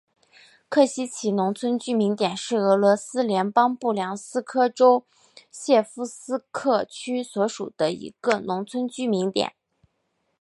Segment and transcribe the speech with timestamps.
[0.67, 5.05] 科西齐农村居民点是俄罗斯联邦布良斯克州
[5.51, 9.53] 谢夫斯克区所属的一个农村居民点。